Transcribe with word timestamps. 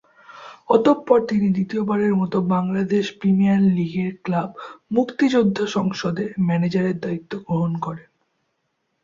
অতঃপর 0.69 1.19
তিনি 1.25 1.47
দ্বিতীয়বারের 1.49 2.13
মতো 2.15 2.37
বাংলাদেশ 2.53 3.05
প্রিমিয়ার 3.19 3.61
লীগের 3.75 4.11
ক্লাব 4.23 4.49
মুক্তিযোদ্ধা 4.91 5.65
সংসদের 5.67 6.29
ম্যানেজারের 6.47 6.97
দায়িত্ব 6.99 7.31
গ্রহণ 7.47 7.71
করেন। 7.85 8.09